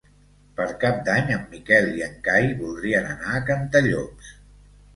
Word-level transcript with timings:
Per 0.59 0.65
Cap 0.83 0.97
d'Any 1.09 1.29
en 1.35 1.43
Miquel 1.51 1.91
i 2.01 2.05
en 2.07 2.17
Cai 2.29 2.49
voldrien 2.63 3.07
anar 3.13 3.37
a 3.37 3.45
Cantallops. 3.53 4.35